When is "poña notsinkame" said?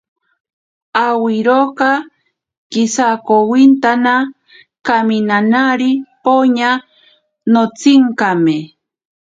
6.23-8.57